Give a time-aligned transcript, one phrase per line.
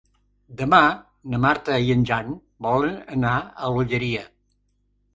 [0.61, 0.79] Demà
[1.33, 2.33] na Marta i en Jan
[2.69, 4.29] volen anar a l'Olleria.